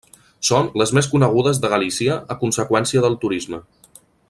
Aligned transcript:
Són 0.47 0.69
les 0.81 0.93
més 0.99 1.09
conegudes 1.11 1.59
de 1.65 1.71
Galícia 1.75 2.17
a 2.37 2.39
conseqüència 2.45 3.05
del 3.07 3.19
turisme. 3.27 3.61